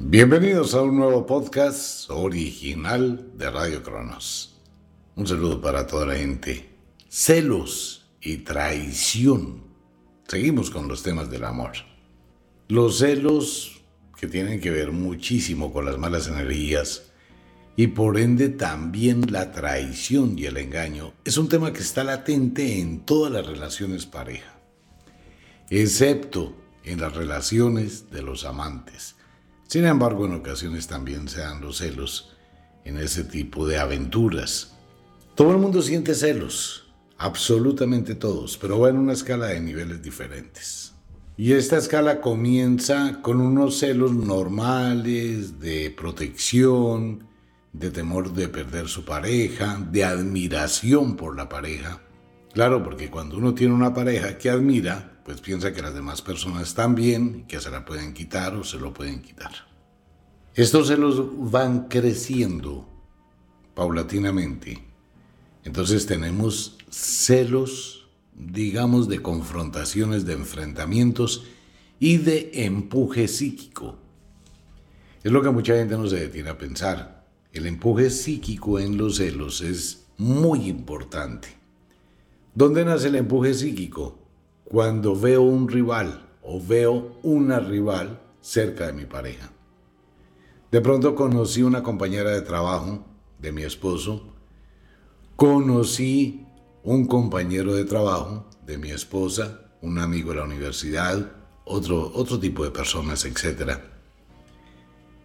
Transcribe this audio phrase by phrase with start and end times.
[0.00, 4.56] Bienvenidos a un nuevo podcast original de Radio Cronos.
[5.16, 6.70] Un saludo para toda la gente.
[7.08, 9.64] Celos y traición.
[10.28, 11.72] Seguimos con los temas del amor.
[12.68, 13.82] Los celos
[14.18, 17.10] que tienen que ver muchísimo con las malas energías
[17.74, 22.78] y por ende también la traición y el engaño es un tema que está latente
[22.78, 24.60] en todas las relaciones pareja,
[25.68, 29.17] excepto en las relaciones de los amantes
[29.68, 32.34] sin embargo, en ocasiones también se dan los celos
[32.86, 34.74] en ese tipo de aventuras.
[35.34, 40.94] Todo el mundo siente celos, absolutamente todos, pero va en una escala de niveles diferentes.
[41.36, 47.28] Y esta escala comienza con unos celos normales de protección,
[47.74, 52.00] de temor de perder su pareja, de admiración por la pareja.
[52.54, 56.68] Claro, porque cuando uno tiene una pareja que admira, pues piensa que las demás personas
[56.68, 59.52] están bien, que se la pueden quitar o se lo pueden quitar.
[60.54, 62.88] Estos celos van creciendo
[63.74, 64.82] paulatinamente.
[65.64, 71.44] Entonces tenemos celos, digamos, de confrontaciones, de enfrentamientos
[72.00, 73.98] y de empuje psíquico.
[75.22, 77.26] Es lo que mucha gente no se detiene a pensar.
[77.52, 81.48] El empuje psíquico en los celos es muy importante.
[82.54, 84.27] ¿Dónde nace el empuje psíquico?
[84.70, 89.50] Cuando veo un rival o veo una rival cerca de mi pareja.
[90.70, 93.06] De pronto conocí una compañera de trabajo
[93.38, 94.34] de mi esposo,
[95.36, 96.46] conocí
[96.82, 101.32] un compañero de trabajo de mi esposa, un amigo de la universidad,
[101.64, 103.78] otro, otro tipo de personas, etc.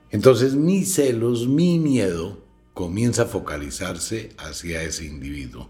[0.10, 5.68] Entonces mis celos, mi miedo comienza a focalizarse hacia ese individuo.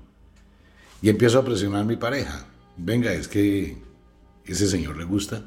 [1.02, 3.78] Y empiezo a presionar a mi pareja venga, es que
[4.46, 5.46] ese señor le gusta,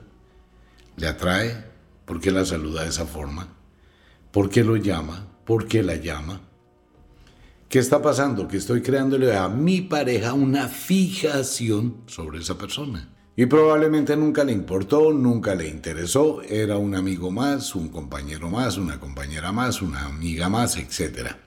[0.96, 1.64] le atrae,
[2.04, 3.48] ¿por qué la saluda de esa forma?
[4.30, 5.28] ¿Por qué lo llama?
[5.44, 6.40] ¿Por qué la llama?
[7.68, 8.48] ¿Qué está pasando?
[8.48, 13.12] Que estoy creándole a mi pareja una fijación sobre esa persona.
[13.34, 18.78] Y probablemente nunca le importó, nunca le interesó, era un amigo más, un compañero más,
[18.78, 21.38] una compañera más, una amiga más, etcétera.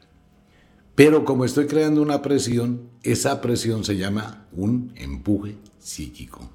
[0.94, 6.50] Pero como estoy creando una presión, esa presión se llama un empuje psíquico.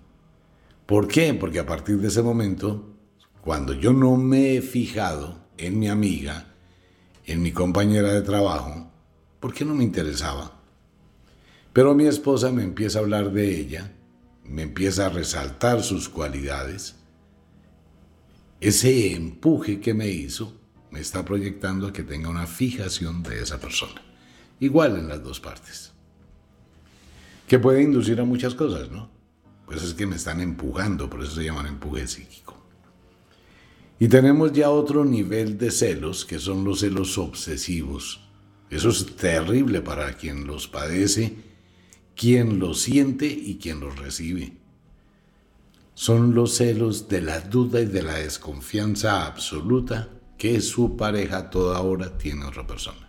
[0.87, 1.35] ¿Por qué?
[1.35, 2.95] Porque a partir de ese momento,
[3.41, 6.55] cuando yo no me he fijado en mi amiga,
[7.27, 8.91] en mi compañera de trabajo,
[9.41, 10.61] ¿por qué no me interesaba?
[11.73, 13.93] Pero mi esposa me empieza a hablar de ella,
[14.45, 16.97] me empieza a resaltar sus cualidades.
[18.61, 20.55] Ese empuje que me hizo
[20.91, 24.01] me está proyectando a que tenga una fijación de esa persona
[24.61, 25.93] igual en las dos partes.
[27.47, 29.11] Que puede inducir a muchas cosas, ¿no?
[29.67, 32.57] Pues es que me están empujando, por eso se llaman empuje psíquico.
[33.99, 38.21] Y tenemos ya otro nivel de celos, que son los celos obsesivos.
[38.71, 41.37] Eso es terrible para quien los padece,
[42.17, 44.53] quien los siente y quien los recibe.
[45.95, 51.81] Son los celos de la duda y de la desconfianza absoluta que su pareja toda
[51.81, 53.09] hora tiene otra persona.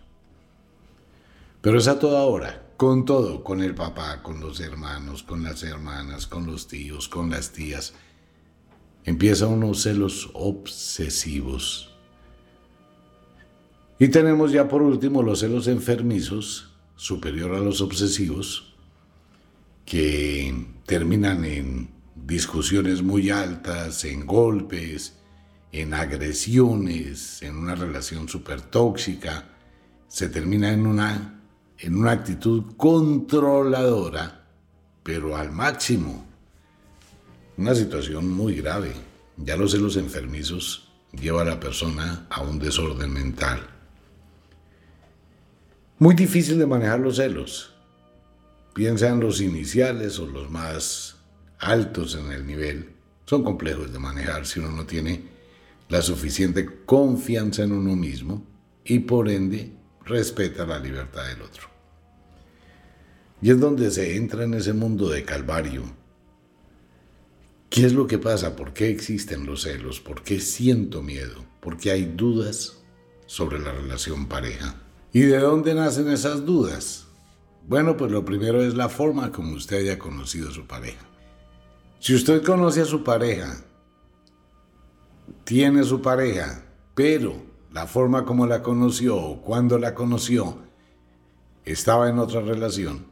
[1.60, 5.62] Pero es a toda hora, con todo, con el papá, con los hermanos, con las
[5.62, 7.94] hermanas, con los tíos, con las tías.
[9.04, 11.94] Empieza unos celos obsesivos.
[13.98, 18.74] Y tenemos ya por último los celos enfermizos, superior a los obsesivos,
[19.86, 25.18] que terminan en discusiones muy altas, en golpes,
[25.72, 29.48] en agresiones, en una relación súper tóxica,
[30.08, 31.35] se termina en una
[31.78, 34.46] en una actitud controladora,
[35.02, 36.24] pero al máximo.
[37.56, 38.92] Una situación muy grave.
[39.36, 43.66] Ya los celos enfermizos lleva a la persona a un desorden mental.
[45.98, 47.74] Muy difícil de manejar los celos.
[48.74, 51.16] Piensa en los iniciales o los más
[51.58, 52.92] altos en el nivel.
[53.24, 55.22] Son complejos de manejar si uno no tiene
[55.88, 58.44] la suficiente confianza en uno mismo
[58.84, 59.75] y por ende
[60.06, 61.68] respeta la libertad del otro.
[63.42, 65.82] Y es donde se entra en ese mundo de calvario.
[67.68, 68.56] ¿Qué es lo que pasa?
[68.56, 70.00] ¿Por qué existen los celos?
[70.00, 71.44] ¿Por qué siento miedo?
[71.60, 72.78] ¿Por qué hay dudas
[73.26, 74.76] sobre la relación pareja?
[75.12, 77.06] ¿Y de dónde nacen esas dudas?
[77.66, 81.04] Bueno, pues lo primero es la forma como usted haya conocido a su pareja.
[81.98, 83.64] Si usted conoce a su pareja,
[85.44, 86.64] tiene su pareja,
[86.94, 87.42] pero
[87.76, 90.62] la forma como la conoció o cuando la conoció
[91.66, 93.04] estaba en otra relación,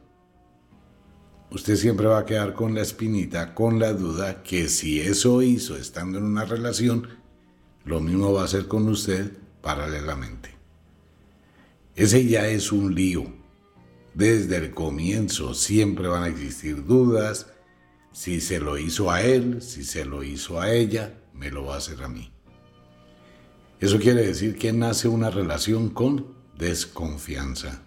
[1.51, 5.77] usted siempre va a quedar con la espinita, con la duda que si eso hizo
[5.77, 7.07] estando en una relación,
[7.83, 10.55] lo mismo va a hacer con usted paralelamente.
[11.95, 13.23] Ese ya es un lío.
[14.15, 17.51] Desde el comienzo siempre van a existir dudas.
[18.13, 21.75] Si se lo hizo a él, si se lo hizo a ella, me lo va
[21.75, 22.34] a hacer a mí.
[23.79, 26.27] Eso quiere decir que nace una relación con
[26.57, 27.81] desconfianza.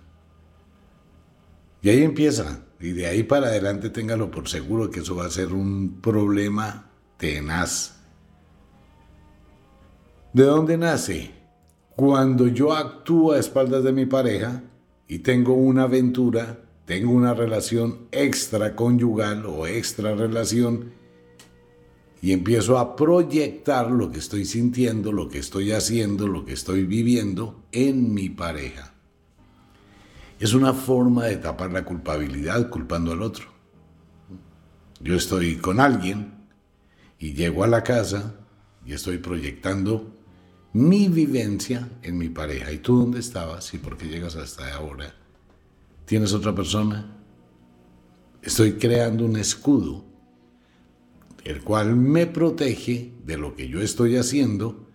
[1.80, 5.30] Y ahí empieza, y de ahí para adelante téngalo por seguro que eso va a
[5.30, 7.96] ser un problema tenaz.
[10.32, 11.30] ¿De dónde nace?
[11.96, 14.62] Cuando yo actúo a espaldas de mi pareja
[15.08, 20.92] y tengo una aventura, tengo una relación extraconyugal o extra relación
[22.20, 26.84] y empiezo a proyectar lo que estoy sintiendo, lo que estoy haciendo, lo que estoy
[26.84, 28.94] viviendo en mi pareja.
[30.40, 33.46] Es una forma de tapar la culpabilidad culpando al otro.
[35.00, 36.32] Yo estoy con alguien
[37.18, 38.34] y llego a la casa
[38.84, 40.16] y estoy proyectando
[40.72, 42.72] mi vivencia en mi pareja.
[42.72, 43.72] ¿Y tú dónde estabas?
[43.74, 45.14] ¿Y por qué llegas hasta ahora?
[46.04, 47.16] ¿Tienes otra persona?
[48.42, 50.07] Estoy creando un escudo
[51.48, 54.86] el cual me protege de lo que yo estoy haciendo,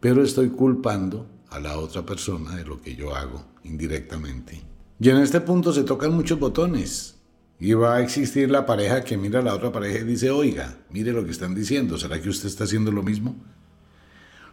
[0.00, 4.62] pero estoy culpando a la otra persona de lo que yo hago indirectamente.
[4.98, 7.16] Y en este punto se tocan muchos botones.
[7.58, 10.78] Y va a existir la pareja que mira a la otra pareja y dice, oiga,
[10.88, 13.36] mire lo que están diciendo, ¿será que usted está haciendo lo mismo?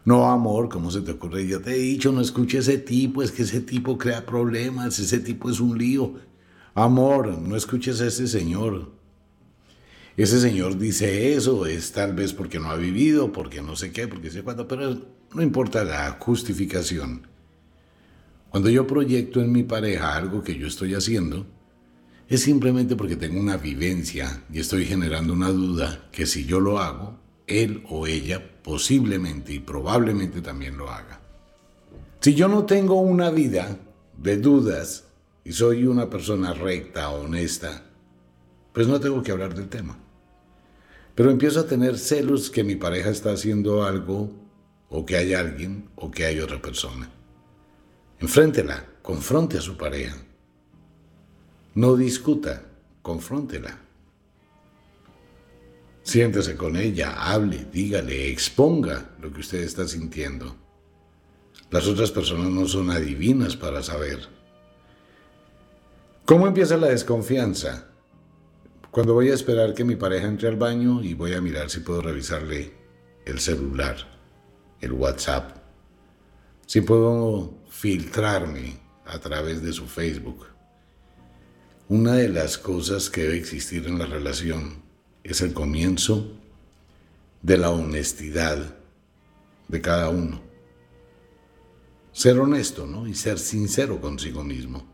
[0.04, 1.48] No, amor, ¿cómo se te ocurre?
[1.48, 5.20] Yo te he dicho, no escuche ese tipo, es que ese tipo crea problemas, ese
[5.20, 6.16] tipo es un lío.
[6.74, 8.97] Amor, no escuches a ese señor,
[10.24, 14.08] ese señor dice eso, es tal vez porque no ha vivido, porque no sé qué,
[14.08, 15.00] porque sé cuándo, pero
[15.34, 17.28] no importa la justificación.
[18.50, 21.46] Cuando yo proyecto en mi pareja algo que yo estoy haciendo,
[22.28, 26.80] es simplemente porque tengo una vivencia y estoy generando una duda que si yo lo
[26.80, 31.22] hago, él o ella posiblemente y probablemente también lo haga.
[32.20, 33.78] Si yo no tengo una vida
[34.18, 35.06] de dudas
[35.46, 37.84] y soy una persona recta, honesta,
[38.74, 39.98] pues no tengo que hablar del tema.
[41.18, 44.30] Pero empiezo a tener celos que mi pareja está haciendo algo,
[44.88, 47.10] o que hay alguien, o que hay otra persona.
[48.20, 50.16] Enfréntela, confronte a su pareja.
[51.74, 52.68] No discuta,
[53.02, 53.80] confróntela.
[56.04, 60.56] Siéntese con ella, hable, dígale, exponga lo que usted está sintiendo.
[61.72, 64.20] Las otras personas no son adivinas para saber.
[66.26, 67.87] ¿Cómo empieza la desconfianza?
[68.98, 71.82] Cuando voy a esperar que mi pareja entre al baño y voy a mirar si
[71.82, 72.74] puedo revisarle
[73.26, 73.96] el celular,
[74.82, 75.56] el WhatsApp,
[76.66, 80.48] si puedo filtrarme a través de su Facebook.
[81.90, 84.82] Una de las cosas que debe existir en la relación
[85.24, 86.32] es el comienzo
[87.44, 88.78] de la honestidad
[89.68, 90.42] de cada uno.
[92.14, 93.06] Ser honesto, ¿no?
[93.06, 94.92] Y ser sincero consigo mismo.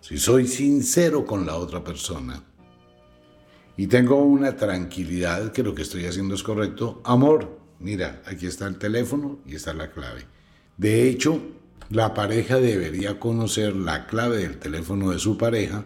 [0.00, 2.42] Si soy sincero con la otra persona,
[3.78, 7.00] y tengo una tranquilidad que lo que estoy haciendo es correcto.
[7.04, 10.22] Amor, mira, aquí está el teléfono y está la clave.
[10.76, 11.40] De hecho,
[11.88, 15.84] la pareja debería conocer la clave del teléfono de su pareja,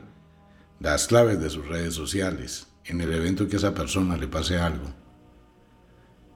[0.80, 4.56] las claves de sus redes sociales, en el evento que a esa persona le pase
[4.56, 4.86] algo.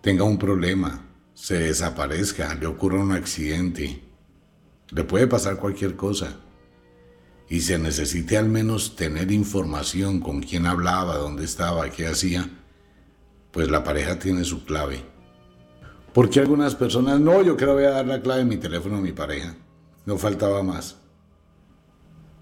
[0.03, 4.03] Tenga un problema, se desaparezca, le ocurra un accidente,
[4.91, 6.37] le puede pasar cualquier cosa
[7.49, 12.51] y se necesite al menos tener información con quién hablaba, dónde estaba, qué hacía,
[13.53, 15.05] pues la pareja tiene su clave.
[16.13, 19.01] Porque algunas personas, no, yo quiero voy a dar la clave de mi teléfono a
[19.01, 19.55] mi pareja.
[20.07, 20.97] No faltaba más.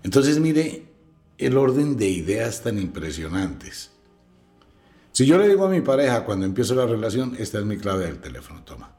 [0.02, 0.86] Entonces mire
[1.38, 3.90] el orden de ideas tan impresionantes.
[5.12, 8.06] Si yo le digo a mi pareja cuando empiezo la relación, esta es mi clave
[8.06, 8.96] del teléfono, toma.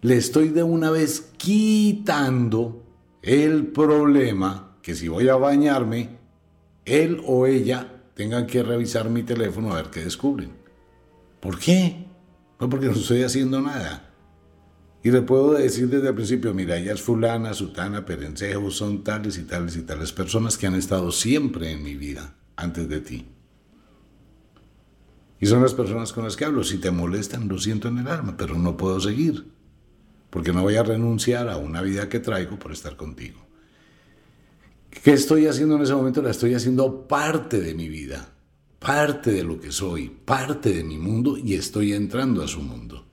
[0.00, 2.84] le estoy de una vez quitando
[3.22, 6.10] el problema que si voy a bañarme,
[6.84, 10.52] él o ella tengan que revisar mi teléfono a ver qué descubren.
[11.40, 12.06] ¿Por qué?
[12.60, 14.14] No porque no estoy haciendo nada.
[15.02, 19.38] Y le puedo decir desde el principio, mira, ella es fulana, sutana, perencejo, son tales
[19.38, 23.26] y tales y tales personas que han estado siempre en mi vida antes de ti.
[25.40, 26.62] Y son las personas con las que hablo.
[26.62, 29.50] Si te molestan, lo siento en el alma, pero no puedo seguir.
[30.30, 33.45] Porque no voy a renunciar a una vida que traigo por estar contigo.
[35.02, 36.22] ¿Qué estoy haciendo en ese momento?
[36.22, 38.28] La estoy haciendo parte de mi vida,
[38.78, 43.04] parte de lo que soy, parte de mi mundo y estoy entrando a su mundo.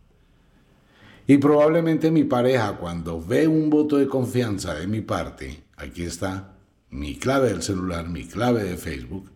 [1.27, 6.57] Y probablemente mi pareja, cuando ve un voto de confianza de mi parte, aquí está
[6.89, 9.29] mi clave del celular, mi clave de Facebook,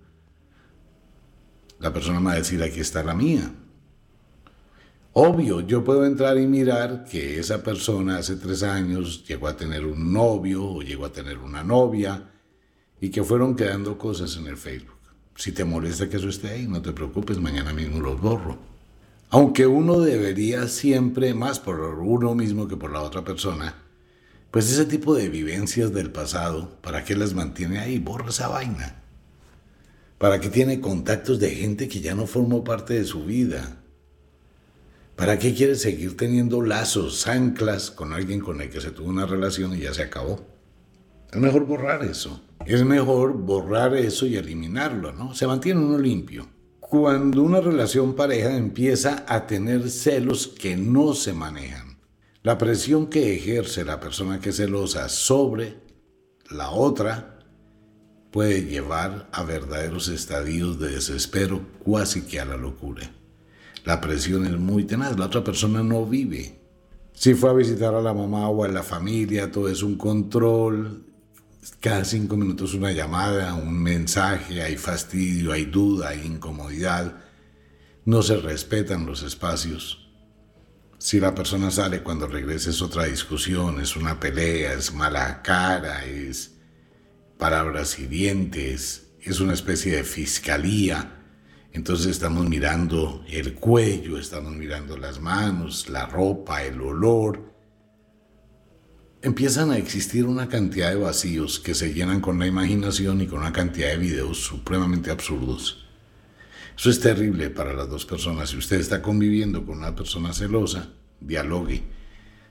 [1.79, 3.51] la persona me va a decir, aquí está la mía.
[5.13, 9.85] Obvio, yo puedo entrar y mirar que esa persona hace tres años llegó a tener
[9.85, 12.31] un novio o llegó a tener una novia
[12.99, 14.97] y que fueron quedando cosas en el Facebook.
[15.35, 18.57] Si te molesta que eso esté ahí, no te preocupes, mañana mismo los borro.
[19.29, 23.75] Aunque uno debería siempre, más por uno mismo que por la otra persona,
[24.51, 27.99] pues ese tipo de vivencias del pasado, ¿para qué las mantiene ahí?
[27.99, 29.03] Borra esa vaina.
[30.17, 33.83] ¿Para qué tiene contactos de gente que ya no formó parte de su vida?
[35.15, 39.25] ¿Para qué quiere seguir teniendo lazos, anclas con alguien con el que se tuvo una
[39.25, 40.56] relación y ya se acabó?
[41.37, 42.41] Es mejor borrar eso.
[42.65, 45.35] Es mejor borrar eso y eliminarlo, ¿no?
[45.35, 46.47] Se mantiene uno limpio.
[46.79, 51.99] Cuando una relación pareja empieza a tener celos que no se manejan,
[52.41, 55.75] la presión que ejerce la persona que es celosa sobre
[56.49, 57.37] la otra
[58.31, 63.11] puede llevar a verdaderos estadios de desespero, casi que a la locura.
[63.85, 66.59] La presión es muy tenaz, la otra persona no vive.
[67.13, 71.03] Si fue a visitar a la mamá o a la familia, todo es un control,
[71.79, 77.23] cada cinco minutos una llamada, un mensaje, hay fastidio, hay duda, hay incomodidad,
[78.05, 80.09] no se respetan los espacios.
[80.97, 86.05] Si la persona sale cuando regresa es otra discusión, es una pelea, es mala cara,
[86.05, 86.55] es
[87.37, 91.13] palabras hirientes, es una especie de fiscalía.
[91.71, 97.56] Entonces estamos mirando el cuello, estamos mirando las manos, la ropa, el olor,
[99.21, 103.39] empiezan a existir una cantidad de vacíos que se llenan con la imaginación y con
[103.39, 105.85] una cantidad de videos supremamente absurdos.
[106.77, 108.49] Eso es terrible para las dos personas.
[108.49, 111.83] Si usted está conviviendo con una persona celosa, dialogue.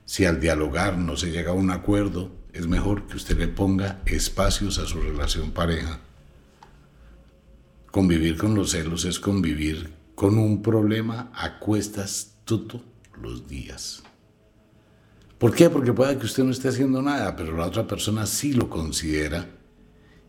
[0.05, 4.01] Si al dialogar no se llega a un acuerdo, es mejor que usted le ponga
[4.05, 5.99] espacios a su relación pareja.
[7.91, 12.81] Convivir con los celos es convivir con un problema a cuestas todos
[13.21, 14.03] los días.
[15.37, 15.69] ¿Por qué?
[15.69, 19.47] Porque puede que usted no esté haciendo nada, pero la otra persona sí lo considera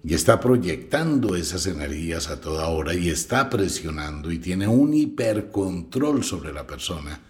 [0.05, 6.23] y está proyectando esas energías a toda hora y está presionando y tiene un hipercontrol
[6.25, 7.21] sobre la persona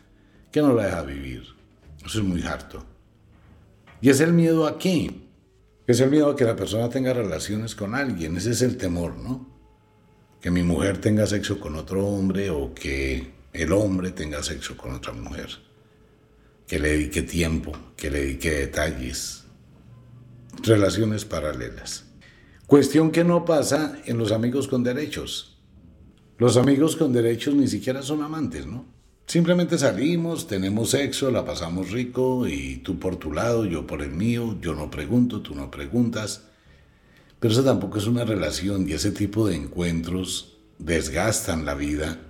[0.50, 1.44] que no la deja vivir.
[2.04, 2.84] Eso es muy harto.
[4.00, 5.12] Y es el miedo a qué?
[5.86, 8.36] Es el miedo a que la persona tenga relaciones con alguien.
[8.36, 9.46] Ese es el temor, ¿no?
[10.40, 14.94] Que mi mujer tenga sexo con otro hombre o que el hombre tenga sexo con
[14.94, 15.67] otra mujer
[16.68, 19.44] que le dedique tiempo, que le dedique detalles,
[20.62, 22.04] relaciones paralelas.
[22.66, 25.58] Cuestión que no pasa en los amigos con derechos.
[26.36, 28.84] Los amigos con derechos ni siquiera son amantes, ¿no?
[29.26, 34.10] Simplemente salimos, tenemos sexo, la pasamos rico y tú por tu lado, yo por el
[34.10, 36.44] mío, yo no pregunto, tú no preguntas.
[37.40, 42.20] Pero eso tampoco es una relación y ese tipo de encuentros desgastan la vida,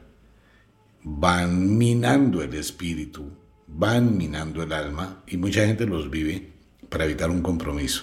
[1.03, 3.33] van minando el espíritu,
[3.69, 6.53] van minando el alma y mucha gente los vive
[6.89, 8.03] para evitar un compromiso.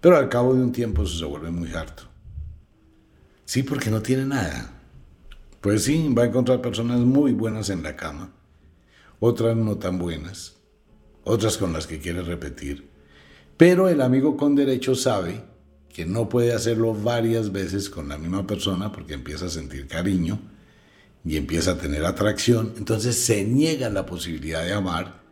[0.00, 2.02] Pero al cabo de un tiempo se vuelve muy harto.
[3.44, 4.72] Sí, porque no tiene nada.
[5.60, 8.32] Pues sí, va a encontrar personas muy buenas en la cama,
[9.20, 10.56] otras no tan buenas,
[11.22, 12.88] otras con las que quiere repetir.
[13.56, 15.44] Pero el amigo con derecho sabe
[15.88, 20.40] que no puede hacerlo varias veces con la misma persona porque empieza a sentir cariño
[21.24, 25.22] y empieza a tener atracción, entonces se niega la posibilidad de amar,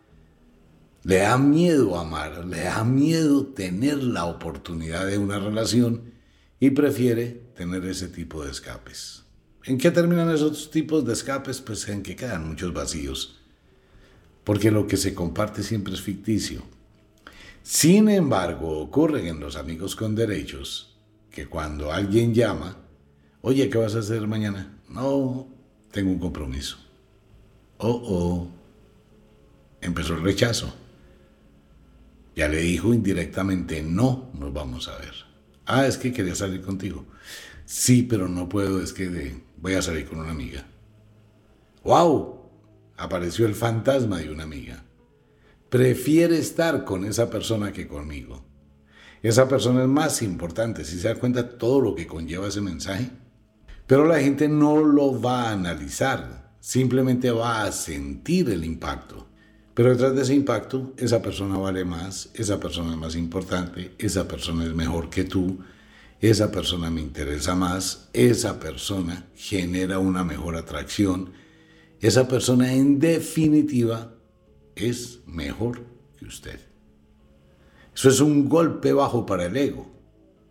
[1.02, 6.12] le da miedo amar, le da miedo tener la oportunidad de una relación
[6.60, 9.24] y prefiere tener ese tipo de escapes.
[9.64, 11.60] ¿En qué terminan esos tipos de escapes?
[11.60, 13.40] Pues en que quedan muchos vacíos,
[14.44, 16.62] porque lo que se comparte siempre es ficticio.
[17.62, 20.98] Sin embargo, ocurren en los amigos con derechos
[21.30, 22.76] que cuando alguien llama,
[23.42, 24.78] oye, ¿qué vas a hacer mañana?
[24.88, 25.48] No,
[25.90, 26.78] tengo un compromiso.
[27.78, 28.48] Oh, oh,
[29.80, 30.74] empezó el rechazo.
[32.36, 35.14] Ya le dijo indirectamente, no nos vamos a ver.
[35.66, 37.06] Ah, es que quería salir contigo.
[37.64, 40.66] Sí, pero no puedo, es que voy a salir con una amiga.
[41.84, 42.40] ¡Wow!
[42.96, 44.84] Apareció el fantasma de una amiga.
[45.68, 48.44] Prefiere estar con esa persona que conmigo.
[49.22, 53.10] Esa persona es más importante, si se da cuenta todo lo que conlleva ese mensaje.
[53.90, 59.26] Pero la gente no lo va a analizar, simplemente va a sentir el impacto.
[59.74, 64.28] Pero detrás de ese impacto, esa persona vale más, esa persona es más importante, esa
[64.28, 65.58] persona es mejor que tú,
[66.20, 71.32] esa persona me interesa más, esa persona genera una mejor atracción,
[72.00, 74.14] esa persona en definitiva
[74.76, 75.82] es mejor
[76.16, 76.60] que usted.
[77.92, 79.90] Eso es un golpe bajo para el ego,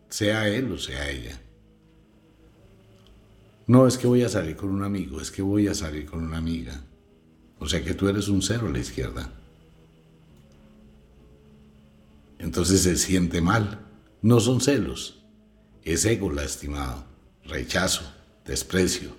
[0.09, 1.39] sea él o sea ella.
[3.69, 6.23] No es que voy a salir con un amigo, es que voy a salir con
[6.23, 6.81] una amiga.
[7.59, 9.31] O sea que tú eres un cero a la izquierda.
[12.39, 13.85] Entonces se siente mal.
[14.23, 15.23] No son celos,
[15.83, 17.03] es ego lastimado,
[17.45, 18.11] rechazo,
[18.43, 19.11] desprecio.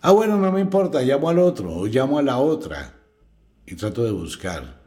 [0.00, 2.94] Ah, bueno, no me importa, llamo al otro o llamo a la otra
[3.66, 4.80] y trato de buscar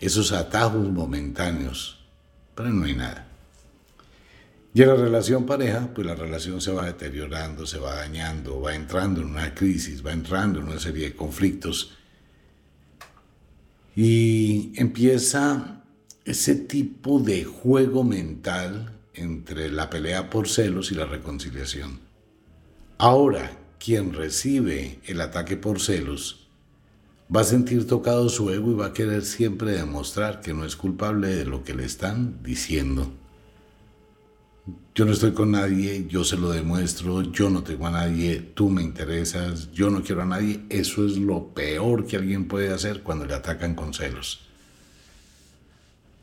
[0.00, 2.04] esos atajos momentáneos,
[2.56, 3.33] pero no hay nada.
[4.76, 8.74] Y en la relación pareja, pues la relación se va deteriorando, se va dañando, va
[8.74, 11.92] entrando en una crisis, va entrando en una serie de conflictos.
[13.94, 15.84] Y empieza
[16.24, 22.00] ese tipo de juego mental entre la pelea por celos y la reconciliación.
[22.98, 26.48] Ahora, quien recibe el ataque por celos
[27.34, 30.74] va a sentir tocado su ego y va a querer siempre demostrar que no es
[30.74, 33.12] culpable de lo que le están diciendo.
[34.94, 38.70] Yo no estoy con nadie, yo se lo demuestro, yo no tengo a nadie, tú
[38.70, 40.64] me interesas, yo no quiero a nadie.
[40.70, 44.40] Eso es lo peor que alguien puede hacer cuando le atacan con celos.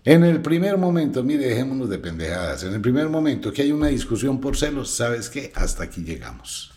[0.03, 3.87] En el primer momento, mire, dejémonos de pendejadas, en el primer momento que hay una
[3.87, 5.51] discusión por celos, ¿sabes qué?
[5.53, 6.71] Hasta aquí llegamos.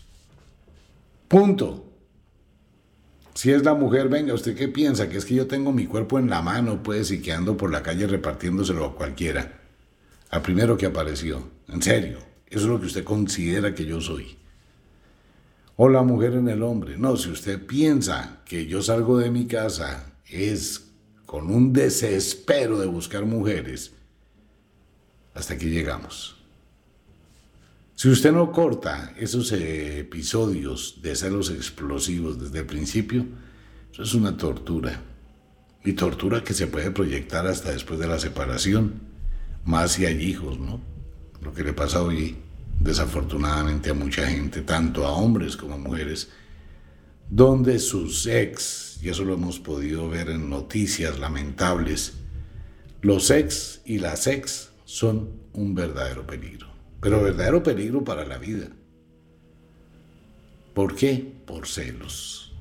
[1.27, 1.91] Punto.
[3.33, 5.09] Si es la mujer, venga, ¿usted qué piensa?
[5.09, 7.71] Que es que yo tengo mi cuerpo en la mano, pues, y que ando por
[7.71, 9.61] la calle repartiéndoselo a cualquiera.
[10.29, 11.54] Al primero que apareció.
[11.67, 14.37] En serio, eso es lo que usted considera que yo soy.
[15.77, 16.97] O la mujer en el hombre.
[16.97, 20.91] No, si usted piensa que yo salgo de mi casa es
[21.25, 23.91] con un desespero de buscar mujeres,
[25.33, 26.37] hasta aquí llegamos.
[27.95, 33.25] Si usted no corta esos episodios de celos explosivos desde el principio,
[33.91, 35.01] eso es una tortura.
[35.83, 39.01] Y tortura que se puede proyectar hasta después de la separación,
[39.63, 40.94] más si hay hijos, ¿no?
[41.41, 42.37] Lo que le pasa hoy
[42.79, 46.29] desafortunadamente a mucha gente, tanto a hombres como a mujeres,
[47.29, 52.13] donde sus ex, y eso lo hemos podido ver en noticias lamentables,
[53.01, 58.67] los ex y las ex son un verdadero peligro pero verdadero peligro para la vida.
[60.73, 61.33] ¿Por qué?
[61.45, 62.51] Por celos.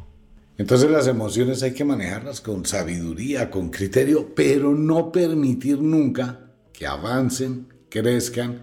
[0.58, 6.86] Entonces las emociones hay que manejarlas con sabiduría, con criterio, pero no permitir nunca que
[6.86, 8.58] avancen, crezcan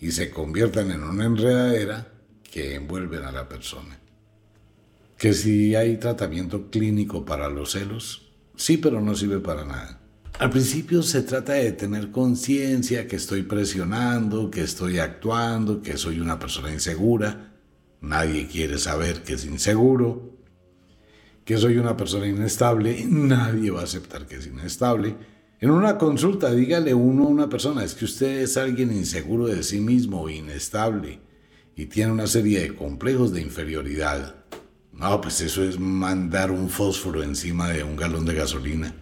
[0.00, 2.08] y se conviertan en una enredadera
[2.50, 4.00] que envuelven a la persona.
[5.16, 10.00] Que si hay tratamiento clínico para los celos, sí, pero no sirve para nada.
[10.40, 16.18] Al principio se trata de tener conciencia que estoy presionando, que estoy actuando, que soy
[16.18, 17.54] una persona insegura.
[18.00, 20.36] Nadie quiere saber que es inseguro,
[21.44, 23.04] que soy una persona inestable.
[23.08, 25.37] Nadie va a aceptar que es inestable.
[25.60, 29.64] En una consulta, dígale uno a una persona, es que usted es alguien inseguro de
[29.64, 31.18] sí mismo, inestable,
[31.74, 34.36] y tiene una serie de complejos de inferioridad.
[34.92, 38.94] No, pues eso es mandar un fósforo encima de un galón de gasolina.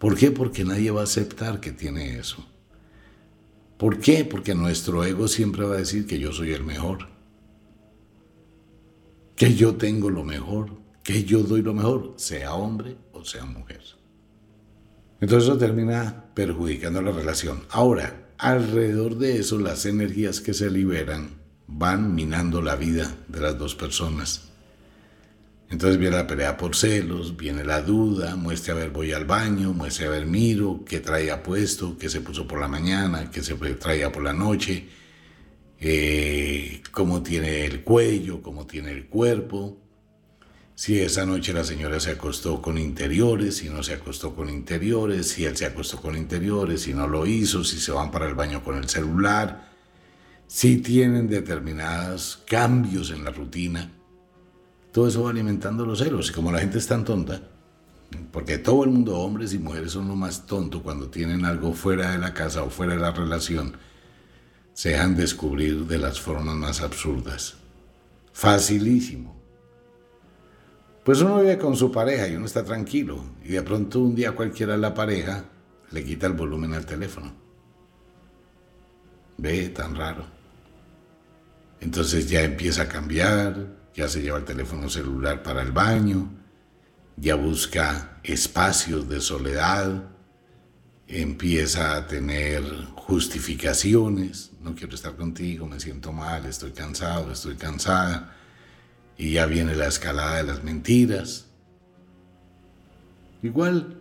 [0.00, 0.32] ¿Por qué?
[0.32, 2.44] Porque nadie va a aceptar que tiene eso.
[3.76, 4.24] ¿Por qué?
[4.24, 7.08] Porque nuestro ego siempre va a decir que yo soy el mejor,
[9.36, 10.70] que yo tengo lo mejor,
[11.04, 14.01] que yo doy lo mejor, sea hombre o sea mujer.
[15.22, 17.62] Entonces eso termina perjudicando la relación.
[17.70, 21.30] Ahora, alrededor de eso, las energías que se liberan
[21.68, 24.48] van minando la vida de las dos personas.
[25.70, 29.72] Entonces viene la pelea por celos, viene la duda, muestre a ver voy al baño,
[29.72, 33.54] muestre a ver miro, qué traía puesto, qué se puso por la mañana, qué se
[33.54, 34.88] traía por la noche,
[35.78, 39.81] eh, cómo tiene el cuello, cómo tiene el cuerpo,
[40.74, 45.28] si esa noche la señora se acostó con interiores, si no se acostó con interiores,
[45.28, 48.34] si él se acostó con interiores, si no lo hizo, si se van para el
[48.34, 49.70] baño con el celular,
[50.46, 53.90] si tienen determinados cambios en la rutina
[54.92, 56.30] todo eso va alimentando los celos.
[56.30, 57.40] Y como la gente es tan tonta,
[58.30, 62.12] porque todo el mundo, hombres y mujeres, son lo más tonto cuando tienen algo fuera
[62.12, 63.76] de la casa o fuera de la relación.
[64.74, 67.54] Se dejan descubrir de las formas más absurdas.
[68.32, 69.41] Facilísimo.
[71.04, 74.32] Pues uno vive con su pareja y uno está tranquilo y de pronto un día
[74.32, 75.44] cualquiera de la pareja
[75.90, 77.32] le quita el volumen al teléfono.
[79.36, 80.24] Ve, tan raro.
[81.80, 86.30] Entonces ya empieza a cambiar, ya se lleva el teléfono celular para el baño,
[87.16, 90.04] ya busca espacios de soledad,
[91.08, 92.62] empieza a tener
[92.94, 98.36] justificaciones, no quiero estar contigo, me siento mal, estoy cansado, estoy cansada,
[99.16, 101.46] y ya viene la escalada de las mentiras.
[103.42, 104.00] Igual,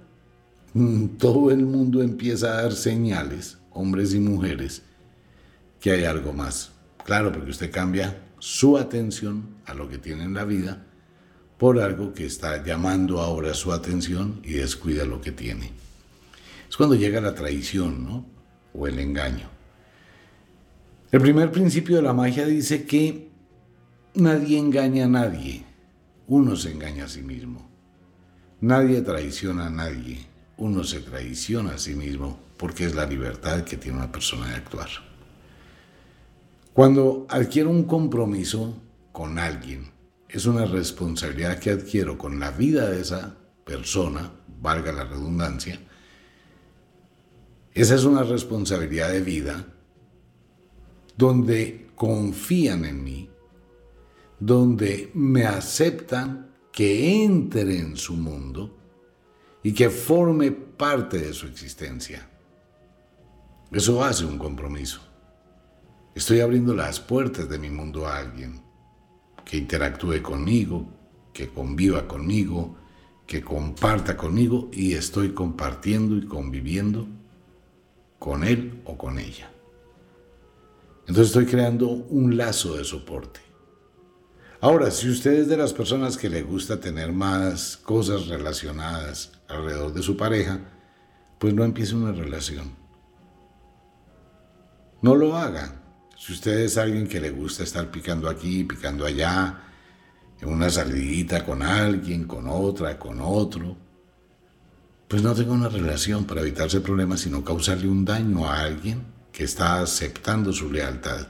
[0.74, 4.84] mm, todo el mundo empieza a dar señales, hombres y mujeres,
[5.80, 6.72] que hay algo más.
[7.06, 10.86] Claro, porque usted cambia su atención a lo que tiene en la vida
[11.58, 15.72] por algo que está llamando ahora su atención y descuida lo que tiene.
[16.68, 18.26] Es cuando llega la traición, ¿no?
[18.74, 19.50] O el engaño.
[21.12, 23.31] El primer principio de la magia dice que
[24.14, 25.64] nadie engaña a nadie,
[26.28, 27.70] uno se engaña a sí mismo.
[28.60, 30.26] Nadie traiciona a nadie,
[30.58, 34.56] uno se traiciona a sí mismo porque es la libertad que tiene una persona de
[34.56, 34.90] actuar.
[36.74, 38.78] Cuando adquiero un compromiso
[39.12, 39.92] con alguien,
[40.30, 45.80] es una responsabilidad que adquiero con la vida de esa persona, valga la redundancia.
[47.74, 49.66] Esa es una responsabilidad de vida
[51.18, 53.31] donde confían en mí,
[54.42, 58.76] donde me aceptan que entre en su mundo
[59.62, 62.28] y que forme parte de su existencia.
[63.72, 65.00] Eso hace un compromiso.
[66.16, 68.64] Estoy abriendo las puertas de mi mundo a alguien
[69.46, 70.88] que interactúe conmigo,
[71.34, 72.76] que conviva conmigo,
[73.28, 77.08] que comparta conmigo y estoy compartiendo y conviviendo
[78.18, 79.52] con él o con ella.
[81.02, 83.51] Entonces estoy creando un lazo de soporte.
[84.64, 89.92] Ahora, si usted es de las personas que le gusta tener más cosas relacionadas alrededor
[89.92, 90.60] de su pareja,
[91.40, 92.76] pues no empiece una relación.
[95.02, 95.82] No lo haga.
[96.16, 99.64] Si usted es alguien que le gusta estar picando aquí, picando allá,
[100.40, 103.76] en una salidita con alguien, con otra, con otro,
[105.08, 109.44] pues no tenga una relación para evitarse problemas, sino causarle un daño a alguien que
[109.44, 111.26] está aceptando su lealtad.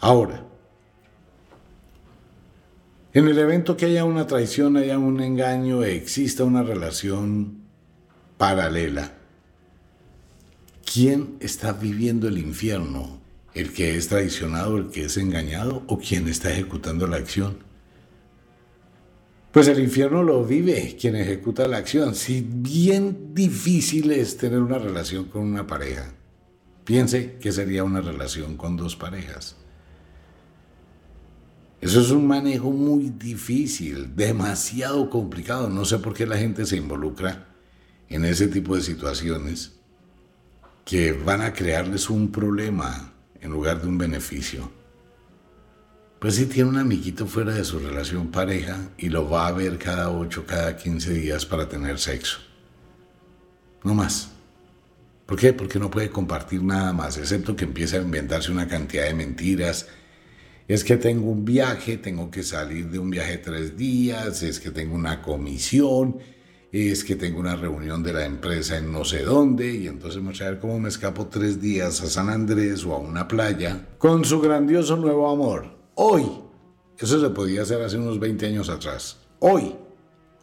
[0.00, 0.47] Ahora,
[3.18, 7.62] en el evento que haya una traición, haya un engaño, exista una relación
[8.36, 9.12] paralela,
[10.90, 13.20] ¿Quién está viviendo el infierno?
[13.52, 17.58] ¿El que es traicionado, el que es engañado o quien está ejecutando la acción?
[19.52, 22.14] Pues el infierno lo vive quien ejecuta la acción.
[22.14, 26.14] Si bien difícil es tener una relación con una pareja,
[26.84, 29.57] piense que sería una relación con dos parejas.
[31.80, 35.68] Eso es un manejo muy difícil, demasiado complicado.
[35.68, 37.46] No sé por qué la gente se involucra
[38.08, 39.72] en ese tipo de situaciones
[40.84, 44.70] que van a crearles un problema en lugar de un beneficio.
[46.18, 49.78] Pues si tiene un amiguito fuera de su relación pareja y lo va a ver
[49.78, 52.38] cada 8, cada 15 días para tener sexo.
[53.84, 54.30] No más.
[55.26, 55.52] ¿Por qué?
[55.52, 59.86] Porque no puede compartir nada más, excepto que empiece a inventarse una cantidad de mentiras.
[60.68, 64.70] Es que tengo un viaje, tengo que salir de un viaje tres días, es que
[64.70, 66.18] tengo una comisión,
[66.70, 70.38] es que tengo una reunión de la empresa en no sé dónde y entonces vamos
[70.42, 74.26] a ver cómo me escapo tres días a San Andrés o a una playa con
[74.26, 75.74] su grandioso nuevo amor.
[75.94, 76.26] Hoy,
[76.98, 79.20] eso se podía hacer hace unos 20 años atrás.
[79.38, 79.74] Hoy,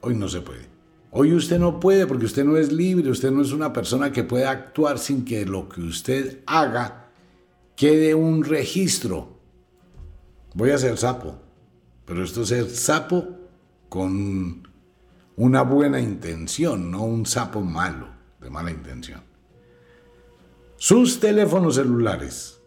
[0.01, 0.65] hoy no se puede.
[1.11, 4.23] Hoy usted no puede porque usted no es libre, usted no es una persona que
[4.23, 7.11] pueda actuar sin que lo que usted haga
[7.75, 9.35] quede un registro.
[10.55, 11.35] Voy a ser sapo,
[12.05, 13.27] pero esto es ser sapo
[13.89, 14.65] con
[15.35, 18.07] una buena intención, no un sapo malo,
[18.39, 19.21] de mala intención.
[20.77, 22.61] Sus teléfonos celulares,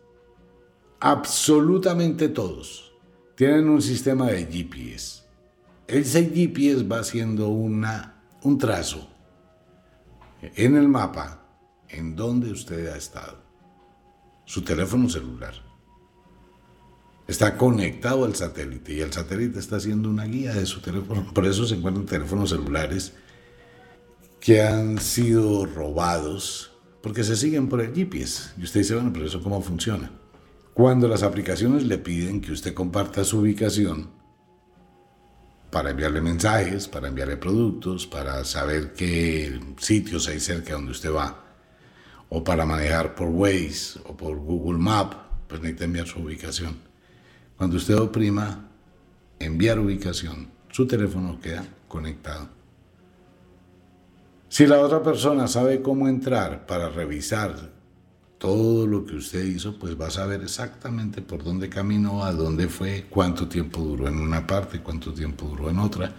[1.00, 2.92] absolutamente todos,
[3.34, 5.22] tienen un sistema de GPS.
[5.86, 9.08] Ese GPS va haciendo un trazo
[10.42, 11.42] en el mapa
[11.88, 13.38] en donde usted ha estado.
[14.44, 15.67] Su teléfono celular
[17.28, 21.30] está conectado al satélite y el satélite está haciendo una guía de su teléfono.
[21.34, 23.12] Por eso se encuentran teléfonos celulares
[24.40, 28.52] que han sido robados porque se siguen por el GPS.
[28.58, 30.10] Y usted dice, bueno, pero eso cómo funciona.
[30.72, 34.10] Cuando las aplicaciones le piden que usted comparta su ubicación,
[35.70, 41.44] para enviarle mensajes, para enviarle productos, para saber qué sitios hay cerca donde usted va,
[42.30, 45.14] o para manejar por Waze o por Google Map,
[45.46, 46.87] pues necesita enviar su ubicación.
[47.58, 48.68] Cuando usted oprima
[49.40, 52.48] enviar ubicación, su teléfono queda conectado.
[54.48, 57.70] Si la otra persona sabe cómo entrar para revisar
[58.38, 62.68] todo lo que usted hizo, pues va a saber exactamente por dónde caminó, a dónde
[62.68, 66.14] fue, cuánto tiempo duró en una parte, cuánto tiempo duró en otra.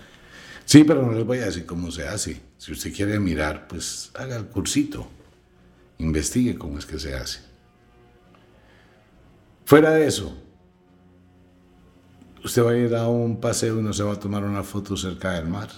[0.66, 2.42] Sí, pero no les voy a decir cómo se hace.
[2.58, 5.08] Si usted quiere mirar, pues haga el cursito,
[6.00, 7.40] investigue cómo es que se hace.
[9.64, 10.38] Fuera de eso,
[12.44, 14.96] usted va a ir a un paseo y no se va a tomar una foto
[14.96, 15.70] cerca del mar.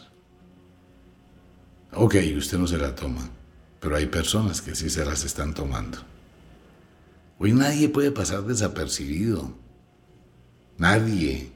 [1.93, 3.29] Ok, usted no se la toma,
[3.79, 5.97] pero hay personas que sí se las están tomando.
[7.37, 9.51] Hoy nadie puede pasar desapercibido.
[10.77, 11.51] Nadie.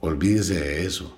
[0.00, 1.16] Olvídese de eso.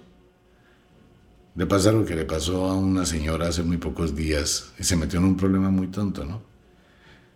[1.57, 4.97] Le pasa lo que le pasó a una señora hace muy pocos días y se
[4.97, 6.43] metió en un problema muy tonto, ¿no?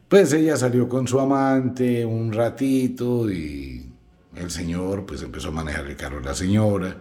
[0.08, 3.93] Pues ella salió con su amante un ratito y
[4.36, 6.96] el señor pues empezó a manejar el carro de la señora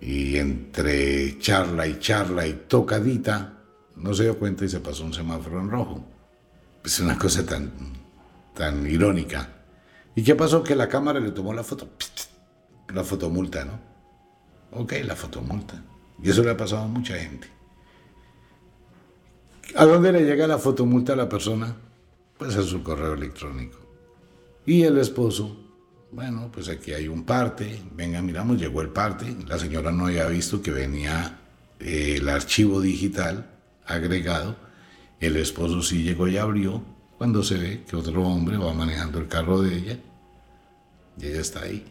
[0.00, 3.62] y entre charla y charla y tocadita
[3.96, 6.04] no se dio cuenta y se pasó un semáforo en rojo.
[6.84, 7.72] Es una cosa tan
[8.54, 9.48] tan irónica.
[10.14, 10.64] ¿Y qué pasó?
[10.64, 11.88] Que la cámara le tomó la foto.
[12.92, 13.78] La fotomulta, ¿no?
[14.72, 15.82] Ok, la fotomulta.
[16.22, 17.48] Y eso le ha pasado a mucha gente.
[19.76, 21.76] ¿A dónde le llega la fotomulta a la persona?
[22.36, 23.78] Pues a su correo electrónico.
[24.66, 25.56] Y el esposo,
[26.10, 27.82] bueno, pues aquí hay un parte.
[27.94, 29.36] Venga, miramos, llegó el parte.
[29.46, 31.38] La señora no había visto que venía
[31.80, 33.50] eh, el archivo digital
[33.86, 34.56] agregado.
[35.20, 36.82] El esposo sí llegó y abrió
[37.18, 39.98] cuando se ve que otro hombre va manejando el carro de ella
[41.20, 41.84] y ella está ahí.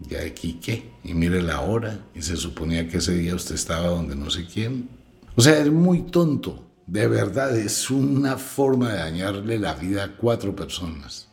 [0.00, 0.92] ¿Ya aquí qué?
[1.04, 4.46] Y mire la hora y se suponía que ese día usted estaba donde no sé
[4.46, 4.88] quién.
[5.36, 6.66] O sea, es muy tonto.
[6.86, 11.29] De verdad, es una forma de dañarle la vida a cuatro personas.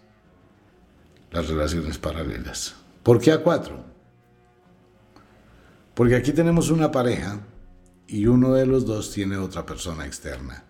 [1.38, 2.74] Las relaciones paralelas.
[3.04, 3.86] ¿Por qué a cuatro?
[5.94, 7.46] Porque aquí tenemos una pareja
[8.08, 10.64] y uno de los dos tiene otra persona externa.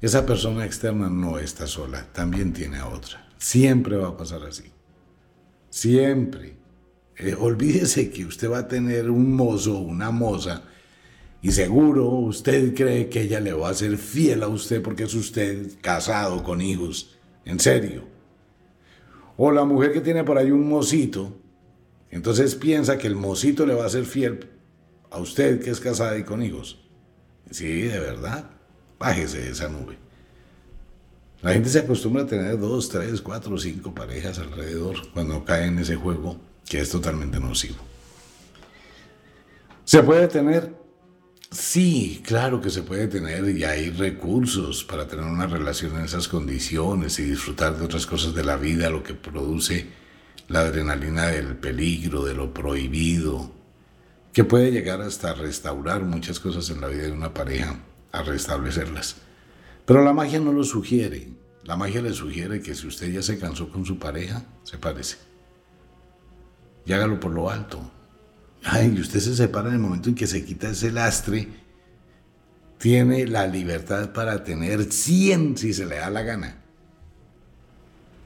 [0.00, 3.26] Esa persona externa no está sola, también tiene a otra.
[3.38, 4.70] Siempre va a pasar así.
[5.68, 6.58] Siempre.
[7.16, 10.62] Eh, olvídese que usted va a tener un mozo una moza
[11.42, 15.14] y seguro usted cree que ella le va a ser fiel a usted porque es
[15.14, 17.16] usted casado con hijos.
[17.44, 18.13] En serio.
[19.36, 21.32] O la mujer que tiene por ahí un mocito,
[22.10, 24.48] entonces piensa que el mocito le va a ser fiel
[25.10, 26.78] a usted que es casada y con hijos.
[27.50, 28.50] Sí, de verdad.
[28.98, 29.98] Bájese de esa nube.
[31.42, 35.78] La gente se acostumbra a tener dos, tres, cuatro, cinco parejas alrededor cuando cae en
[35.78, 37.76] ese juego que es totalmente nocivo.
[39.84, 40.83] ¿Se puede tener?
[41.54, 46.26] Sí, claro que se puede tener y hay recursos para tener una relación en esas
[46.26, 49.86] condiciones y disfrutar de otras cosas de la vida, lo que produce
[50.48, 53.52] la adrenalina del peligro, de lo prohibido,
[54.32, 57.78] que puede llegar hasta restaurar muchas cosas en la vida de una pareja
[58.10, 59.18] a restablecerlas.
[59.86, 61.28] Pero la magia no lo sugiere.
[61.62, 65.18] La magia le sugiere que si usted ya se cansó con su pareja, se parece.
[66.84, 67.93] Y hágalo por lo alto.
[68.64, 71.48] Ay, y usted se separa en el momento en que se quita ese lastre.
[72.78, 76.56] Tiene la libertad para tener 100 si se le da la gana.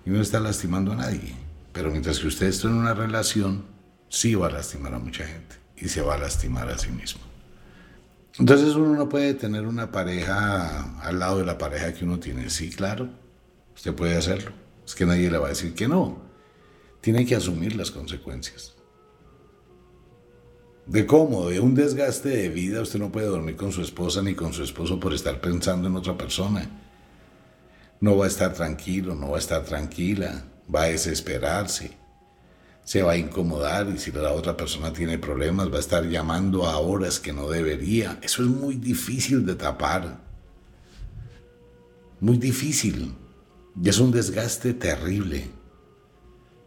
[0.07, 1.35] Y no está lastimando a nadie.
[1.73, 3.65] Pero mientras que usted esté en una relación,
[4.09, 5.57] sí va a lastimar a mucha gente.
[5.77, 7.21] Y se va a lastimar a sí mismo.
[8.39, 12.51] Entonces uno no puede tener una pareja al lado de la pareja que uno tiene.
[12.51, 13.09] Sí, claro,
[13.75, 14.53] usted puede hacerlo.
[14.87, 16.23] Es que nadie le va a decir que no.
[17.01, 18.78] Tiene que asumir las consecuencias.
[20.89, 24.35] De cómo, de un desgaste de vida, usted no puede dormir con su esposa ni
[24.35, 26.69] con su esposo por estar pensando en otra persona.
[28.01, 31.93] No va a estar tranquilo, no va a estar tranquila, va a desesperarse
[32.89, 36.65] se va a incomodar y si la otra persona tiene problemas va a estar llamando
[36.65, 38.19] a horas que no debería.
[38.23, 40.23] Eso es muy difícil de tapar.
[42.19, 43.15] Muy difícil.
[43.79, 45.51] Y es un desgaste terrible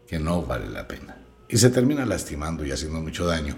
[0.06, 1.16] que no vale la pena.
[1.48, 3.56] Y se termina lastimando y haciendo mucho daño.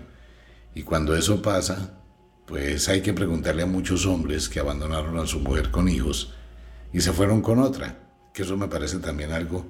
[0.75, 2.01] Y cuando eso pasa,
[2.47, 6.35] pues hay que preguntarle a muchos hombres que abandonaron a su mujer con hijos
[6.93, 8.01] y se fueron con otra.
[8.33, 9.65] Que eso me parece también algo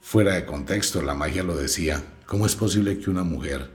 [0.00, 1.02] fuera de contexto.
[1.02, 3.70] La magia lo decía ¿Cómo es posible que una mujer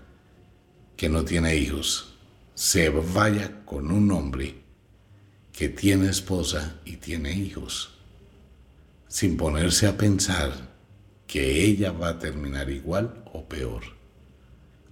[0.97, 2.17] que no tiene hijos
[2.55, 4.63] se vaya con un hombre
[5.53, 7.99] que tiene esposa y tiene hijos,
[9.08, 10.51] sin ponerse a pensar
[11.27, 13.98] que ella va a terminar igual o peor?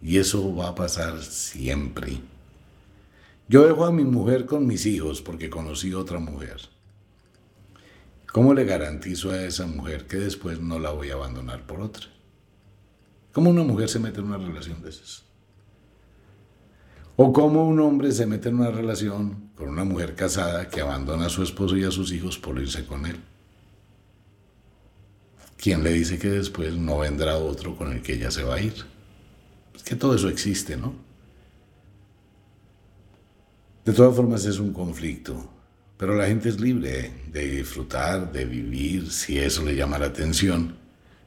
[0.08, 2.22] Y eso va a pasar siempre.
[3.50, 6.62] Yo dejo a mi mujer con mis hijos porque conocí otra mujer.
[8.32, 12.06] ¿Cómo le garantizo a esa mujer que después no la voy a abandonar por otra?
[13.34, 15.26] ¿Cómo una mujer se mete en una relación de esas?
[17.18, 21.26] ¿O cómo un hombre se mete en una relación con una mujer casada que abandona
[21.26, 23.20] a su esposo y a sus hijos por irse con él?
[25.58, 28.62] ¿Quién le dice que después no vendrá otro con el que ella se va a
[28.62, 28.97] ir?
[29.78, 30.94] Es que todo eso existe, ¿no?
[33.86, 35.50] De todas formas es un conflicto,
[35.96, 40.76] pero la gente es libre de disfrutar, de vivir, si eso le llama la atención,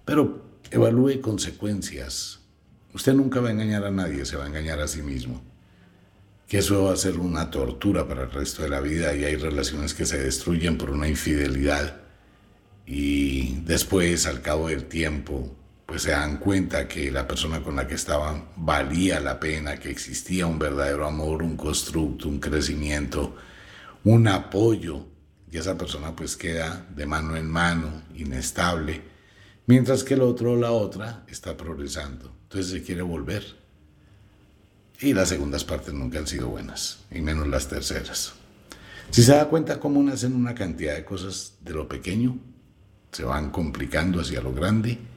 [0.05, 2.41] pero evalúe consecuencias.
[2.93, 5.41] Usted nunca va a engañar a nadie, se va a engañar a sí mismo
[6.51, 9.37] que eso va a ser una tortura para el resto de la vida y hay
[9.37, 12.01] relaciones que se destruyen por una infidelidad
[12.85, 15.55] y después al cabo del tiempo
[15.90, 19.90] pues se dan cuenta que la persona con la que estaban valía la pena, que
[19.90, 23.35] existía un verdadero amor, un constructo, un crecimiento,
[24.05, 25.05] un apoyo
[25.50, 29.03] y esa persona pues queda de mano en mano, inestable,
[29.66, 32.33] mientras que el otro o la otra está progresando.
[32.44, 33.44] Entonces se quiere volver.
[35.00, 38.35] Y las segundas partes nunca han sido buenas, y menos las terceras.
[39.11, 42.38] Si se da cuenta cómo nacen una cantidad de cosas de lo pequeño,
[43.11, 45.10] se van complicando hacia lo grande,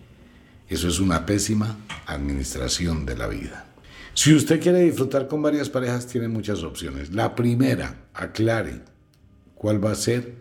[0.74, 3.68] eso es una pésima administración de la vida.
[4.14, 7.14] Si usted quiere disfrutar con varias parejas, tiene muchas opciones.
[7.14, 8.82] La primera, aclare
[9.56, 10.36] cuál va a ser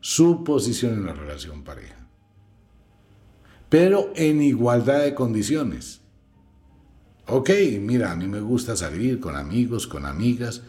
[0.00, 1.96] su posición en la relación pareja.
[3.68, 6.00] Pero en igualdad de condiciones.
[7.26, 10.62] Ok, mira, a mí me gusta salir con amigos, con amigas.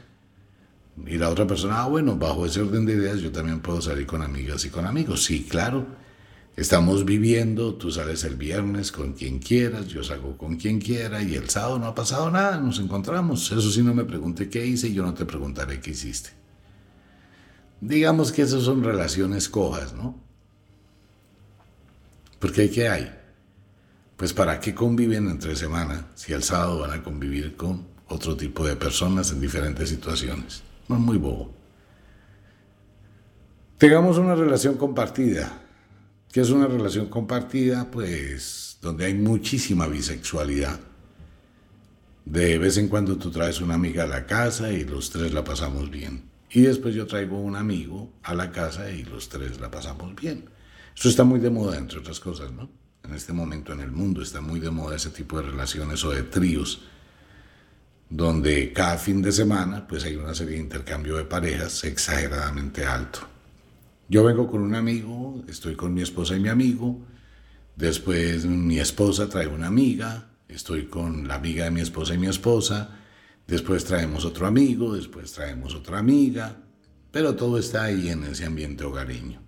[1.05, 4.05] Y la otra persona, ah, bueno, bajo ese orden de ideas yo también puedo salir
[4.05, 5.23] con amigas y con amigos.
[5.23, 5.85] Sí, claro.
[6.55, 11.35] Estamos viviendo, tú sales el viernes con quien quieras, yo salgo con quien quiera y
[11.35, 13.51] el sábado no ha pasado nada, nos encontramos.
[13.51, 16.31] Eso sí, no me pregunte qué hice yo no te preguntaré qué hiciste.
[17.79, 20.19] Digamos que esas son relaciones cojas, ¿no?
[22.39, 23.19] Porque ¿qué hay?
[24.19, 28.67] pues ¿para qué conviven entre semana si el sábado van a convivir con otro tipo
[28.67, 30.61] de personas en diferentes situaciones?
[30.89, 31.53] No es muy bobo.
[33.77, 35.61] Tengamos una relación compartida.
[36.31, 37.89] ¿Qué es una relación compartida?
[37.89, 40.79] Pues donde hay muchísima bisexualidad.
[42.25, 45.43] De vez en cuando tú traes una amiga a la casa y los tres la
[45.43, 46.29] pasamos bien.
[46.51, 50.49] Y después yo traigo un amigo a la casa y los tres la pasamos bien.
[50.95, 52.69] Eso está muy de moda, entre otras cosas, ¿no?
[53.03, 54.21] en este momento en el mundo.
[54.21, 56.81] Está muy de moda ese tipo de relaciones o de tríos,
[58.09, 63.19] donde cada fin de semana pues hay una serie de intercambio de parejas exageradamente alto.
[64.11, 66.99] Yo vengo con un amigo, estoy con mi esposa y mi amigo,
[67.75, 72.25] después mi esposa trae una amiga, estoy con la amiga de mi esposa y mi
[72.25, 72.89] esposa,
[73.45, 76.57] después traemos otro amigo, después traemos otra amiga,
[77.11, 79.43] pero todo está ahí en ese ambiente hogareño.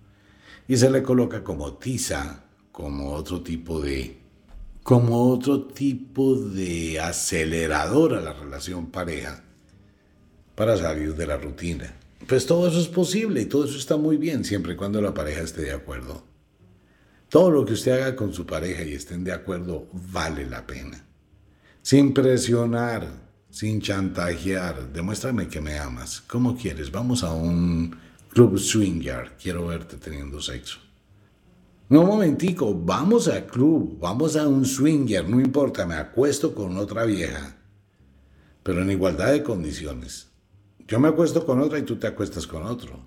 [0.68, 4.20] Y se le coloca como tiza como otro tipo de
[4.84, 9.42] como otro tipo de acelerador a la relación pareja
[10.54, 11.96] para salir de la rutina.
[12.26, 15.12] Pues todo eso es posible y todo eso está muy bien siempre y cuando la
[15.12, 16.24] pareja esté de acuerdo.
[17.28, 21.04] Todo lo que usted haga con su pareja y estén de acuerdo vale la pena.
[21.80, 23.08] Sin presionar,
[23.50, 26.20] sin chantajear, demuéstrame que me amas.
[26.20, 26.90] ¿Cómo quieres?
[26.90, 27.96] Vamos a un
[28.30, 29.36] club swinger.
[29.40, 30.78] Quiero verte teniendo sexo.
[31.92, 36.78] No, un momentico, vamos al club, vamos a un swinger, no importa, me acuesto con
[36.78, 37.58] otra vieja,
[38.62, 40.31] pero en igualdad de condiciones.
[40.86, 43.00] Yo me acuesto con otra y tú te acuestas con otro.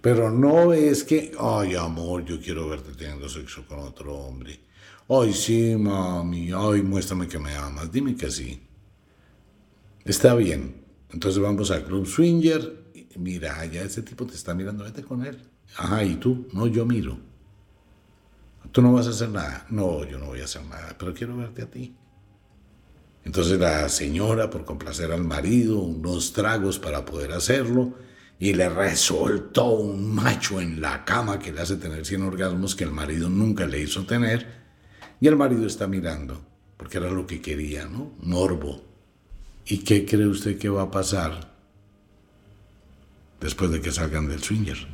[0.00, 4.60] Pero no es que, ay amor, yo quiero verte teniendo sexo con otro hombre.
[5.08, 8.62] Ay sí, mami, ay, muéstrame que me amas, dime que sí.
[10.04, 12.84] Está bien, entonces vamos al club swinger.
[13.16, 15.38] Mira, ya ese tipo te está mirando, vete con él.
[15.76, 16.46] Ajá, ¿y tú?
[16.52, 17.18] No, yo miro.
[18.72, 19.66] Tú no vas a hacer nada.
[19.70, 21.96] No, yo no voy a hacer nada, pero quiero verte a ti.
[23.26, 27.92] Entonces la señora, por complacer al marido, unos tragos para poder hacerlo,
[28.38, 32.84] y le resoltó un macho en la cama que le hace tener 100 orgasmos que
[32.84, 34.46] el marido nunca le hizo tener,
[35.20, 36.40] y el marido está mirando,
[36.76, 38.12] porque era lo que quería, ¿no?
[38.20, 38.84] Morbo.
[39.66, 41.52] ¿Y qué cree usted que va a pasar
[43.40, 44.86] después de que salgan del swinger?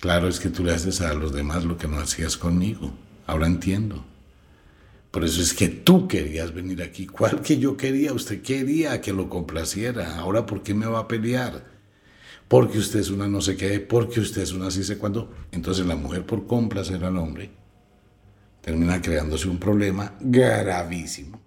[0.00, 2.90] Claro, es que tú le haces a los demás lo que no hacías conmigo.
[3.26, 4.13] Ahora entiendo.
[5.14, 7.06] Por eso es que tú querías venir aquí.
[7.06, 8.12] ¿Cuál que yo quería?
[8.12, 10.16] Usted quería que lo complaciera.
[10.18, 11.64] Ahora, ¿por qué me va a pelear?
[12.48, 15.32] Porque usted es una no sé qué, porque usted es una así sé cuándo.
[15.52, 17.52] Entonces la mujer por complacer al hombre
[18.60, 21.40] termina creándose un problema gravísimo.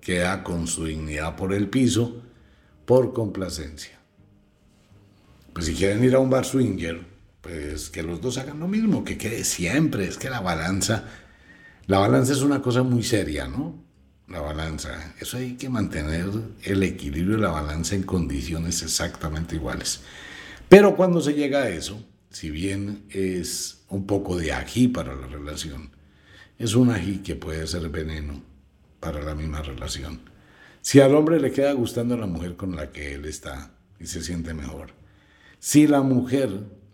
[0.00, 2.22] Queda con su dignidad por el piso
[2.84, 3.98] por complacencia.
[5.52, 7.00] Pues si quieren ir a un bar swinger,
[7.40, 10.06] pues que los dos hagan lo mismo, que quede siempre.
[10.06, 11.08] Es que la balanza,
[11.90, 13.74] la balanza es una cosa muy seria, ¿no?
[14.28, 16.28] La balanza, eso hay que mantener
[16.62, 20.00] el equilibrio de la balanza en condiciones exactamente iguales.
[20.68, 25.26] Pero cuando se llega a eso, si bien es un poco de ají para la
[25.26, 25.90] relación,
[26.60, 28.40] es un ají que puede ser veneno
[29.00, 30.20] para la misma relación.
[30.82, 34.22] Si al hombre le queda gustando la mujer con la que él está y se
[34.22, 34.92] siente mejor,
[35.58, 36.50] si la mujer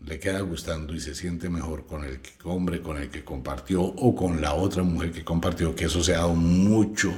[0.06, 4.14] le queda gustando y se siente mejor con el hombre con el que compartió o
[4.14, 7.12] con la otra mujer que compartió, que eso se ha dado mucho,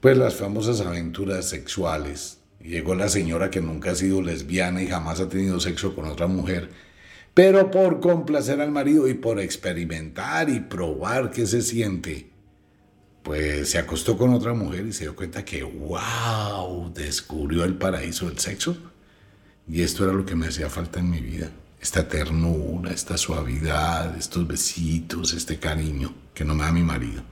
[0.00, 2.40] pues las famosas aventuras sexuales.
[2.60, 6.26] Llegó la señora que nunca ha sido lesbiana y jamás ha tenido sexo con otra
[6.26, 6.70] mujer,
[7.32, 12.30] pero por complacer al marido y por experimentar y probar qué se siente,
[13.22, 18.28] pues se acostó con otra mujer y se dio cuenta que, wow, descubrió el paraíso
[18.28, 18.93] del sexo.
[19.68, 21.50] Y esto era lo que me hacía falta en mi vida.
[21.80, 27.22] Esta ternura, esta suavidad, estos besitos, este cariño que no me da mi marido.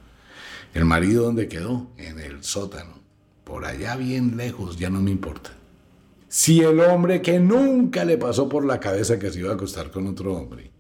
[0.75, 1.89] El marido dónde quedó?
[1.97, 3.01] En el sótano.
[3.45, 5.51] Por allá bien lejos, ya no me importa.
[6.29, 9.91] Si el hombre que nunca le pasó por la cabeza que se iba a acostar
[9.91, 10.71] con otro hombre,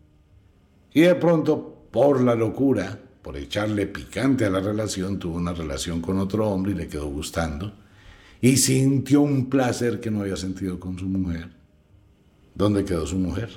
[0.95, 6.01] y de pronto, por la locura, por echarle picante a la relación, tuvo una relación
[6.01, 7.75] con otro hombre y le quedó gustando,
[8.43, 11.49] y sintió un placer que no había sentido con su mujer.
[12.57, 13.51] ¿Dónde quedó su mujer?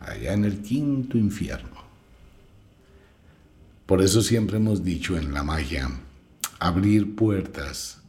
[0.00, 1.82] Allá en el quinto infierno.
[3.84, 5.90] Por eso siempre hemos dicho en la magia,
[6.58, 8.00] abrir puertas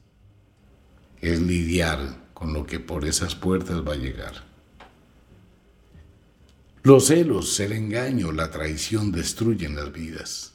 [1.20, 4.46] es lidiar con lo que por esas puertas va a llegar.
[6.84, 10.54] Los celos, el engaño, la traición destruyen las vidas.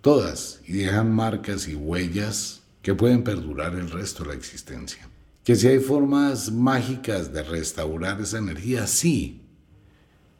[0.00, 5.08] Todas y dejan marcas y huellas que pueden perdurar el resto de la existencia.
[5.44, 9.42] Que si hay formas mágicas de restaurar esa energía, sí.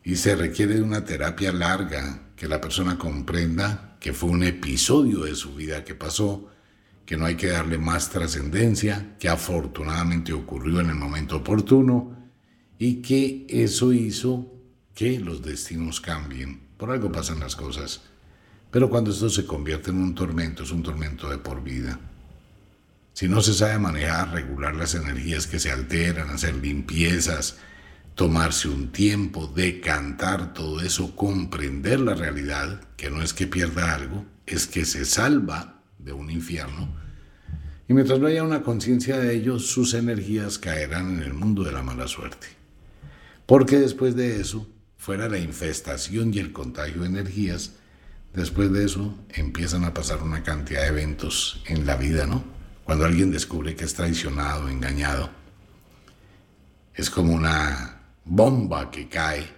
[0.04, 5.20] Y se requiere de una terapia larga, que la persona comprenda que fue un episodio
[5.20, 6.48] de su vida que pasó,
[7.06, 12.16] que no hay que darle más trascendencia, que afortunadamente ocurrió en el momento oportuno
[12.78, 14.52] y que eso hizo
[14.94, 16.60] que los destinos cambien.
[16.76, 18.02] Por algo pasan las cosas.
[18.72, 22.00] Pero cuando esto se convierte en un tormento, es un tormento de por vida.
[23.12, 27.58] Si no se sabe manejar, regular las energías que se alteran, hacer limpiezas,
[28.14, 34.24] tomarse un tiempo, decantar todo eso, comprender la realidad, que no es que pierda algo,
[34.46, 36.88] es que se salva de un infierno.
[37.88, 41.72] Y mientras no haya una conciencia de ello, sus energías caerán en el mundo de
[41.72, 42.46] la mala suerte.
[43.44, 47.72] Porque después de eso, fuera la infestación y el contagio de energías,
[48.32, 52.44] después de eso empiezan a pasar una cantidad de eventos en la vida, ¿no?
[52.84, 55.30] Cuando alguien descubre que es traicionado, engañado,
[56.94, 59.48] es como una bomba que cae,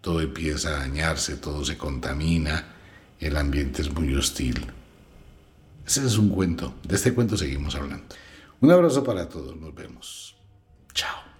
[0.00, 2.74] todo empieza a dañarse, todo se contamina,
[3.18, 4.66] el ambiente es muy hostil.
[5.86, 8.04] Ese es un cuento, de este cuento seguimos hablando.
[8.60, 10.36] Un abrazo para todos, nos vemos.
[10.94, 11.31] Chao.